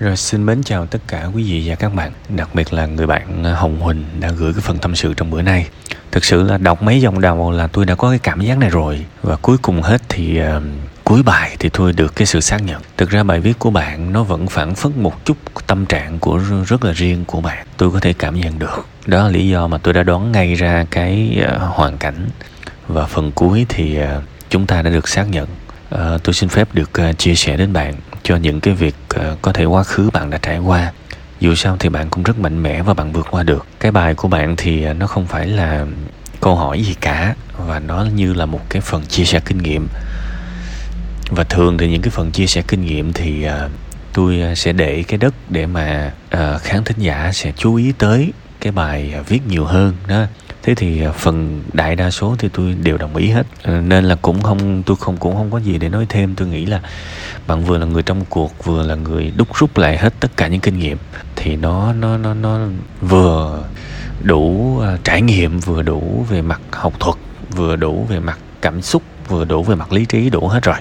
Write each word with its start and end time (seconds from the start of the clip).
Rồi 0.00 0.16
xin 0.16 0.46
mến 0.46 0.62
chào 0.62 0.86
tất 0.86 0.98
cả 1.08 1.24
quý 1.34 1.42
vị 1.42 1.62
và 1.66 1.74
các 1.74 1.94
bạn, 1.94 2.12
đặc 2.28 2.54
biệt 2.54 2.72
là 2.72 2.86
người 2.86 3.06
bạn 3.06 3.44
Hồng 3.44 3.80
Huỳnh 3.80 4.04
đã 4.20 4.30
gửi 4.30 4.52
cái 4.52 4.60
phần 4.60 4.78
tâm 4.78 4.96
sự 4.96 5.14
trong 5.14 5.30
bữa 5.30 5.42
nay. 5.42 5.68
Thực 6.10 6.24
sự 6.24 6.42
là 6.42 6.58
đọc 6.58 6.82
mấy 6.82 7.00
dòng 7.00 7.20
đầu 7.20 7.50
là 7.50 7.66
tôi 7.66 7.86
đã 7.86 7.94
có 7.94 8.10
cái 8.10 8.18
cảm 8.18 8.40
giác 8.40 8.58
này 8.58 8.70
rồi 8.70 9.04
và 9.22 9.36
cuối 9.36 9.56
cùng 9.62 9.82
hết 9.82 10.02
thì 10.08 10.40
uh, 10.42 10.62
cuối 11.04 11.22
bài 11.22 11.56
thì 11.58 11.68
tôi 11.68 11.92
được 11.92 12.16
cái 12.16 12.26
sự 12.26 12.40
xác 12.40 12.62
nhận. 12.62 12.82
Thực 12.96 13.10
ra 13.10 13.22
bài 13.22 13.40
viết 13.40 13.58
của 13.58 13.70
bạn 13.70 14.12
nó 14.12 14.22
vẫn 14.22 14.46
phản 14.46 14.74
phất 14.74 14.96
một 14.96 15.24
chút 15.24 15.36
tâm 15.66 15.86
trạng 15.86 16.18
của 16.18 16.40
rất 16.66 16.84
là 16.84 16.92
riêng 16.92 17.24
của 17.24 17.40
bạn. 17.40 17.66
Tôi 17.76 17.90
có 17.90 18.00
thể 18.00 18.12
cảm 18.12 18.40
nhận 18.40 18.58
được. 18.58 18.86
Đó 19.06 19.22
là 19.22 19.28
lý 19.28 19.48
do 19.48 19.66
mà 19.66 19.78
tôi 19.78 19.94
đã 19.94 20.02
đoán 20.02 20.32
ngay 20.32 20.54
ra 20.54 20.86
cái 20.90 21.38
uh, 21.44 21.62
hoàn 21.62 21.98
cảnh 21.98 22.28
và 22.88 23.06
phần 23.06 23.32
cuối 23.32 23.66
thì 23.68 23.98
uh, 24.02 24.22
chúng 24.50 24.66
ta 24.66 24.82
đã 24.82 24.90
được 24.90 25.08
xác 25.08 25.28
nhận. 25.30 25.48
Ờ, 25.94 26.18
tôi 26.24 26.34
xin 26.34 26.48
phép 26.48 26.68
được 26.72 26.92
ờ, 26.92 27.12
chia 27.12 27.34
sẻ 27.34 27.56
đến 27.56 27.72
bạn 27.72 27.94
cho 28.22 28.36
những 28.36 28.60
cái 28.60 28.74
việc 28.74 28.94
ờ, 29.08 29.36
có 29.42 29.52
thể 29.52 29.64
quá 29.64 29.82
khứ 29.82 30.10
bạn 30.10 30.30
đã 30.30 30.38
trải 30.38 30.58
qua. 30.58 30.92
Dù 31.40 31.54
sao 31.54 31.76
thì 31.80 31.88
bạn 31.88 32.10
cũng 32.10 32.22
rất 32.22 32.38
mạnh 32.38 32.62
mẽ 32.62 32.82
và 32.82 32.94
bạn 32.94 33.12
vượt 33.12 33.26
qua 33.30 33.42
được. 33.42 33.66
Cái 33.80 33.92
bài 33.92 34.14
của 34.14 34.28
bạn 34.28 34.54
thì 34.56 34.92
nó 34.92 35.06
không 35.06 35.26
phải 35.26 35.46
là 35.46 35.86
câu 36.40 36.56
hỏi 36.56 36.82
gì 36.82 36.94
cả 37.00 37.34
và 37.66 37.78
nó 37.78 38.06
như 38.14 38.34
là 38.34 38.46
một 38.46 38.60
cái 38.68 38.82
phần 38.82 39.06
chia 39.06 39.24
sẻ 39.24 39.40
kinh 39.44 39.58
nghiệm. 39.58 39.88
Và 41.30 41.44
thường 41.44 41.78
thì 41.78 41.90
những 41.90 42.02
cái 42.02 42.10
phần 42.10 42.30
chia 42.30 42.46
sẻ 42.46 42.62
kinh 42.68 42.84
nghiệm 42.84 43.12
thì 43.12 43.46
uh, 43.46 43.70
tôi 44.12 44.42
sẽ 44.56 44.72
để 44.72 45.04
cái 45.08 45.18
đất 45.18 45.34
để 45.48 45.66
mà 45.66 46.12
uh, 46.34 46.62
khán 46.62 46.84
thính 46.84 46.98
giả 46.98 47.30
sẽ 47.32 47.52
chú 47.56 47.74
ý 47.74 47.92
tới 47.98 48.32
cái 48.60 48.72
bài 48.72 49.14
viết 49.28 49.40
nhiều 49.48 49.64
hơn 49.64 49.94
đó 50.08 50.24
thế 50.64 50.74
thì 50.74 51.04
à, 51.04 51.12
phần 51.12 51.62
đại 51.72 51.96
đa 51.96 52.10
số 52.10 52.36
thì 52.38 52.48
tôi 52.52 52.76
đều 52.82 52.96
đồng 52.96 53.16
ý 53.16 53.28
hết. 53.30 53.46
Ờ, 53.62 53.80
nên 53.80 54.04
là 54.04 54.14
cũng 54.22 54.42
không, 54.42 54.82
tôi 54.82 54.96
không, 54.96 55.16
cũng 55.16 55.36
không 55.36 55.50
có 55.50 55.58
gì 55.58 55.78
để 55.78 55.88
nói 55.88 56.06
thêm. 56.08 56.34
Tôi 56.34 56.48
nghĩ 56.48 56.66
là 56.66 56.80
bạn 57.46 57.64
vừa 57.64 57.78
là 57.78 57.86
người 57.86 58.02
trong 58.02 58.24
cuộc, 58.28 58.64
vừa 58.64 58.82
là 58.82 58.94
người 58.94 59.32
đúc 59.36 59.48
rút 59.56 59.78
lại 59.78 59.98
hết 59.98 60.14
tất 60.20 60.36
cả 60.36 60.48
những 60.48 60.60
kinh 60.60 60.78
nghiệm, 60.78 60.98
thì 61.36 61.56
nó 61.56 61.92
nó 61.92 62.16
nó 62.16 62.34
nó 62.34 62.58
vừa 63.00 63.64
đủ 64.22 64.78
à, 64.84 64.96
trải 65.04 65.22
nghiệm, 65.22 65.60
vừa 65.60 65.82
đủ 65.82 66.26
về 66.30 66.42
mặt 66.42 66.60
học 66.72 67.00
thuật, 67.00 67.16
vừa 67.56 67.76
đủ 67.76 68.06
về 68.08 68.20
mặt 68.20 68.38
cảm 68.60 68.82
xúc, 68.82 69.02
vừa 69.28 69.44
đủ 69.44 69.62
về 69.62 69.74
mặt 69.74 69.92
lý 69.92 70.04
trí 70.04 70.30
đủ 70.30 70.48
hết 70.48 70.62
rồi 70.62 70.76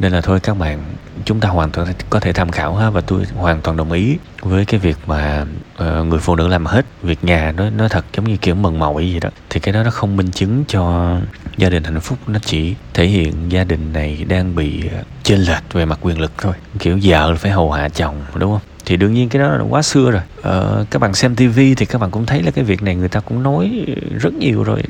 nên 0.00 0.12
là 0.12 0.20
thôi 0.20 0.40
các 0.40 0.58
bạn 0.58 0.82
chúng 1.24 1.40
ta 1.40 1.48
hoàn 1.48 1.70
toàn 1.70 1.92
có 2.10 2.20
thể 2.20 2.32
tham 2.32 2.50
khảo 2.50 2.76
ha 2.76 2.90
và 2.90 3.00
tôi 3.00 3.24
hoàn 3.36 3.60
toàn 3.60 3.76
đồng 3.76 3.92
ý 3.92 4.16
với 4.40 4.64
cái 4.64 4.80
việc 4.80 4.96
mà 5.06 5.46
uh, 5.82 6.06
người 6.06 6.18
phụ 6.18 6.36
nữ 6.36 6.48
làm 6.48 6.66
hết 6.66 6.86
việc 7.02 7.24
nhà. 7.24 7.52
Nó 7.56 7.70
nó 7.70 7.88
thật 7.88 8.04
giống 8.16 8.24
như 8.24 8.36
kiểu 8.36 8.54
mần 8.54 8.78
mỏi 8.78 9.10
gì 9.12 9.20
đó. 9.20 9.30
Thì 9.50 9.60
cái 9.60 9.72
đó 9.72 9.82
nó 9.82 9.90
không 9.90 10.16
minh 10.16 10.30
chứng 10.30 10.64
cho 10.68 11.16
gia 11.56 11.68
đình 11.68 11.84
hạnh 11.84 12.00
phúc 12.00 12.18
nó 12.26 12.38
chỉ 12.44 12.74
thể 12.94 13.06
hiện 13.06 13.52
gia 13.52 13.64
đình 13.64 13.92
này 13.92 14.24
đang 14.28 14.54
bị 14.54 14.82
chênh 15.22 15.40
lệch 15.40 15.72
về 15.72 15.84
mặt 15.84 15.98
quyền 16.02 16.20
lực 16.20 16.32
thôi. 16.38 16.54
Kiểu 16.78 16.98
vợ 17.02 17.34
phải 17.34 17.50
hầu 17.50 17.72
hạ 17.72 17.88
chồng 17.88 18.14
đúng 18.34 18.52
không? 18.52 18.60
Thì 18.86 18.96
đương 18.96 19.14
nhiên 19.14 19.28
cái 19.28 19.42
đó 19.42 19.48
là 19.48 19.64
quá 19.68 19.82
xưa 19.82 20.10
rồi. 20.10 20.22
Ờ, 20.42 20.84
các 20.90 20.98
bạn 20.98 21.14
xem 21.14 21.36
tivi 21.36 21.74
thì 21.74 21.86
các 21.86 22.00
bạn 22.00 22.10
cũng 22.10 22.26
thấy 22.26 22.42
là 22.42 22.50
cái 22.50 22.64
việc 22.64 22.82
này 22.82 22.94
người 22.94 23.08
ta 23.08 23.20
cũng 23.20 23.42
nói 23.42 23.86
rất 24.20 24.34
nhiều 24.34 24.62
rồi. 24.64 24.82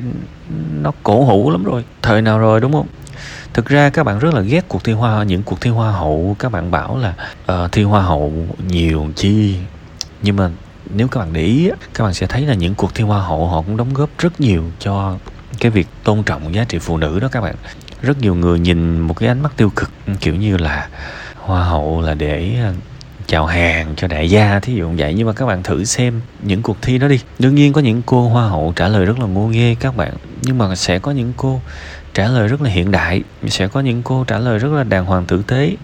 Nó 0.83 0.93
cổ 1.03 1.25
hủ 1.25 1.51
lắm 1.51 1.65
rồi. 1.65 1.85
Thời 2.03 2.23
nào 2.23 2.39
rồi 2.39 2.61
đúng 2.61 2.73
không? 2.73 2.87
Thực 3.55 3.67
ra 3.67 3.91
các 3.91 4.05
bạn 4.05 4.19
rất 4.19 4.35
là 4.35 4.41
ghét 4.41 4.65
cuộc 4.69 4.85
thi 4.85 4.93
hoa 4.93 5.23
những 5.25 5.43
cuộc 5.43 5.61
thi 5.61 5.71
hoa 5.71 5.93
hậu. 5.93 6.37
Các 6.39 6.53
bạn 6.53 6.71
bảo 6.71 6.99
là 6.99 7.15
uh, 7.53 7.73
thi 7.73 7.83
hoa 7.83 8.03
hậu 8.03 8.33
nhiều 8.69 9.09
chi? 9.17 9.57
Nhưng 10.23 10.37
mà 10.37 10.51
nếu 10.95 11.09
các 11.09 11.21
bạn 11.21 11.33
để 11.33 11.43
ý 11.43 11.71
các 11.95 12.05
bạn 12.05 12.15
sẽ 12.15 12.27
thấy 12.27 12.47
là 12.47 12.55
những 12.55 12.75
cuộc 12.75 12.95
thi 12.95 13.05
hoa 13.05 13.23
hậu 13.23 13.47
họ 13.47 13.63
cũng 13.63 13.77
đóng 13.77 13.95
góp 13.95 14.11
rất 14.19 14.41
nhiều 14.41 14.65
cho 14.79 15.17
cái 15.59 15.71
việc 15.71 15.89
tôn 16.05 16.23
trọng 16.23 16.55
giá 16.55 16.65
trị 16.65 16.79
phụ 16.79 16.97
nữ 16.97 17.21
đó 17.21 17.29
các 17.33 17.41
bạn. 17.41 17.55
Rất 18.03 18.19
nhiều 18.19 18.35
người 18.35 18.59
nhìn 18.59 18.99
một 18.99 19.15
cái 19.15 19.29
ánh 19.29 19.43
mắt 19.43 19.53
tiêu 19.57 19.71
cực 19.77 19.91
kiểu 20.21 20.35
như 20.35 20.57
là 20.57 20.89
hoa 21.37 21.65
hậu 21.65 22.01
là 22.01 22.15
để 22.15 22.57
ờ, 22.63 22.73
chào 23.27 23.47
hàng 23.47 23.95
cho 23.97 24.07
đại 24.09 24.31
gia 24.31 24.61
thí 24.61 24.75
dụ 24.75 24.91
vậy. 24.99 25.15
Nhưng 25.15 25.27
mà 25.27 25.33
các 25.33 25.47
bạn 25.47 25.63
thử 25.63 25.85
xem 25.85 26.21
những 26.43 26.63
cuộc 26.63 26.83
thi 26.83 26.99
đó 26.99 27.09
đi. 27.09 27.21
Đương 27.39 27.55
nhiên 27.55 27.73
có 27.73 27.81
những 27.81 28.03
cô 28.07 28.29
hoa 28.29 28.49
hậu 28.49 28.73
trả 28.77 28.89
lời 28.89 29.05
rất 29.05 29.19
là 29.19 29.27
ngô 29.27 29.47
nghê 29.47 29.77
các 29.81 29.97
bạn 29.97 30.13
nhưng 30.43 30.59
mà 30.59 30.77
sẽ 30.77 30.99
có 30.99 31.11
những 31.11 31.33
cô 31.37 31.61
trả 32.15 32.29
lời 32.29 32.49
rất 32.49 32.63
là 32.63 32.71
hiện 32.71 32.91
đại. 32.91 33.23
Sẽ 33.49 33.69
có 33.69 33.81
những 33.81 34.03
cô 34.03 34.25
trả 34.25 34.39
lời 34.39 34.59
rất 34.59 34.73
là 34.73 34.85
đàng 34.85 35.05
hoàng 35.05 35.27
tử 35.27 35.43
tế 35.47 35.77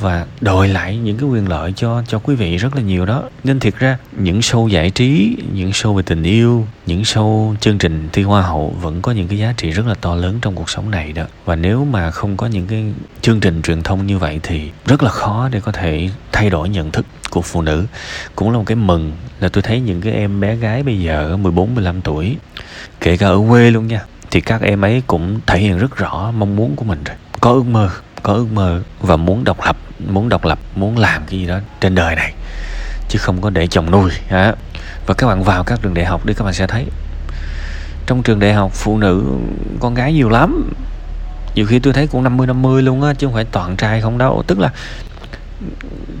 và 0.00 0.26
đòi 0.40 0.68
lại 0.68 0.96
những 0.96 1.16
cái 1.16 1.28
quyền 1.28 1.48
lợi 1.48 1.72
cho 1.76 2.02
cho 2.08 2.18
quý 2.18 2.34
vị 2.34 2.56
rất 2.56 2.76
là 2.76 2.82
nhiều 2.82 3.06
đó. 3.06 3.22
Nên 3.44 3.60
thiệt 3.60 3.74
ra, 3.78 3.98
những 4.12 4.40
show 4.40 4.68
giải 4.68 4.90
trí, 4.90 5.36
những 5.52 5.70
show 5.70 5.94
về 5.94 6.02
tình 6.02 6.22
yêu, 6.22 6.66
những 6.86 7.02
show 7.02 7.56
chương 7.56 7.78
trình 7.78 8.08
thi 8.12 8.22
hoa 8.22 8.42
hậu 8.42 8.76
vẫn 8.80 9.02
có 9.02 9.12
những 9.12 9.28
cái 9.28 9.38
giá 9.38 9.54
trị 9.56 9.70
rất 9.70 9.86
là 9.86 9.94
to 9.94 10.14
lớn 10.14 10.38
trong 10.42 10.54
cuộc 10.54 10.70
sống 10.70 10.90
này 10.90 11.12
đó. 11.12 11.24
Và 11.44 11.56
nếu 11.56 11.84
mà 11.84 12.10
không 12.10 12.36
có 12.36 12.46
những 12.46 12.66
cái 12.66 12.84
chương 13.20 13.40
trình 13.40 13.62
truyền 13.62 13.82
thông 13.82 14.06
như 14.06 14.18
vậy 14.18 14.40
thì 14.42 14.70
rất 14.86 15.02
là 15.02 15.10
khó 15.10 15.48
để 15.52 15.60
có 15.60 15.72
thể 15.72 16.10
thay 16.32 16.50
đổi 16.50 16.68
nhận 16.68 16.90
thức 16.90 17.06
của 17.30 17.42
phụ 17.42 17.62
nữ. 17.62 17.86
Cũng 18.36 18.50
là 18.50 18.58
một 18.58 18.64
cái 18.66 18.76
mừng 18.76 19.12
là 19.40 19.48
tôi 19.48 19.62
thấy 19.62 19.80
những 19.80 20.00
cái 20.00 20.12
em 20.12 20.40
bé 20.40 20.56
gái 20.56 20.82
bây 20.82 21.00
giờ 21.00 21.36
14 21.36 21.74
15 21.74 22.00
tuổi, 22.00 22.36
kể 23.00 23.16
cả 23.16 23.26
ở 23.26 23.40
quê 23.48 23.70
luôn 23.70 23.86
nha 23.86 24.04
thì 24.30 24.40
các 24.40 24.62
em 24.62 24.84
ấy 24.84 25.02
cũng 25.06 25.40
thể 25.46 25.58
hiện 25.58 25.78
rất 25.78 25.96
rõ 25.96 26.32
mong 26.36 26.56
muốn 26.56 26.76
của 26.76 26.84
mình 26.84 27.04
rồi. 27.04 27.16
Có 27.40 27.52
ước 27.52 27.66
mơ, 27.66 27.90
có 28.22 28.32
ước 28.32 28.46
mơ 28.52 28.82
và 29.00 29.16
muốn 29.16 29.44
độc 29.44 29.58
lập, 29.66 29.76
muốn 30.08 30.28
độc 30.28 30.44
lập, 30.44 30.58
muốn 30.74 30.98
làm 30.98 31.22
cái 31.26 31.40
gì 31.40 31.46
đó 31.46 31.58
trên 31.80 31.94
đời 31.94 32.16
này, 32.16 32.32
chứ 33.08 33.18
không 33.18 33.40
có 33.40 33.50
để 33.50 33.66
chồng 33.66 33.90
nuôi 33.90 34.10
hả 34.28 34.54
và 35.06 35.14
các 35.14 35.26
bạn 35.26 35.44
vào 35.44 35.64
các 35.64 35.78
trường 35.82 35.94
đại 35.94 36.04
học 36.04 36.26
đi, 36.26 36.34
các 36.34 36.44
bạn 36.44 36.54
sẽ 36.54 36.66
thấy 36.66 36.86
trong 38.06 38.22
trường 38.22 38.38
đại 38.38 38.52
học 38.52 38.72
phụ 38.74 38.98
nữ, 38.98 39.24
con 39.80 39.94
gái 39.94 40.12
nhiều 40.12 40.28
lắm. 40.28 40.70
Nhiều 41.54 41.66
khi 41.66 41.78
tôi 41.78 41.92
thấy 41.92 42.06
cũng 42.06 42.24
50 42.24 42.46
50 42.46 42.82
luôn 42.82 43.02
á, 43.02 43.14
chứ 43.14 43.26
không 43.26 43.34
phải 43.34 43.44
toàn 43.44 43.76
trai 43.76 44.00
không 44.00 44.18
đâu. 44.18 44.42
Tức 44.46 44.58
là 44.58 44.70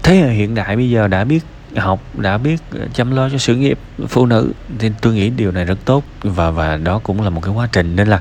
thế 0.02 0.16
hệ 0.16 0.28
hiện 0.28 0.54
đại 0.54 0.76
bây 0.76 0.90
giờ 0.90 1.08
đã 1.08 1.24
biết 1.24 1.40
học 1.76 2.00
đã 2.14 2.38
biết 2.38 2.60
ờ, 2.70 2.88
chăm 2.94 3.16
lo 3.16 3.28
cho 3.28 3.38
sự 3.38 3.56
nghiệp 3.56 3.78
phụ 4.08 4.26
nữ 4.26 4.52
thì 4.78 4.90
tôi 5.00 5.14
nghĩ 5.14 5.30
điều 5.30 5.52
này 5.52 5.64
rất 5.64 5.78
tốt 5.84 6.04
và 6.22 6.50
và 6.50 6.76
đó 6.76 7.00
cũng 7.02 7.22
là 7.22 7.30
một 7.30 7.40
cái 7.40 7.54
quá 7.54 7.68
trình. 7.72 7.96
Nên 7.96 8.08
là 8.08 8.20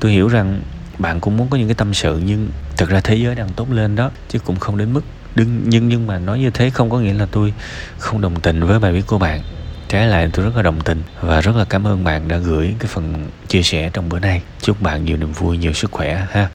tôi 0.00 0.12
hiểu 0.12 0.28
rằng 0.28 0.60
bạn 0.98 1.20
cũng 1.20 1.36
muốn 1.36 1.48
có 1.50 1.56
những 1.56 1.68
cái 1.68 1.74
tâm 1.74 1.94
sự, 1.94 2.20
nhưng 2.24 2.48
thực 2.76 2.88
ra 2.90 3.00
thế 3.00 3.14
giới 3.14 3.34
đang 3.34 3.48
tốt 3.48 3.70
lên 3.70 3.96
đó, 3.96 4.10
chứ 4.28 4.38
cũng 4.38 4.56
không 4.56 4.76
đến 4.76 4.92
mức 4.92 5.04
đừng 5.34 5.62
nhưng 5.64 5.88
nhưng 5.88 6.06
mà 6.06 6.18
nói 6.18 6.38
như 6.38 6.50
thế 6.50 6.70
không 6.70 6.90
có 6.90 6.98
nghĩa 6.98 7.12
là 7.12 7.26
tôi 7.30 7.54
không 7.98 8.20
đồng 8.20 8.40
tình 8.40 8.64
với 8.64 8.78
bài 8.78 8.92
viết 8.92 9.06
của 9.06 9.18
bạn. 9.18 9.40
Trái 9.88 10.06
lại, 10.06 10.30
tôi 10.32 10.44
rất 10.44 10.56
là 10.56 10.62
đồng 10.62 10.80
tình 10.80 11.02
và 11.20 11.40
rất 11.40 11.56
là 11.56 11.64
cảm 11.64 11.86
ơn 11.86 12.04
bạn 12.04 12.28
đã 12.28 12.36
gửi 12.36 12.74
cái 12.78 12.88
phần 12.88 13.30
chia 13.48 13.62
sẻ 13.62 13.90
trong 13.92 14.08
bữa 14.08 14.18
nay. 14.18 14.42
Chúc 14.62 14.82
bạn 14.82 15.04
nhiều 15.04 15.16
niềm 15.16 15.32
vui, 15.32 15.58
nhiều 15.58 15.72
sức 15.72 15.92
khỏe 15.92 16.26
ha. 16.30 16.48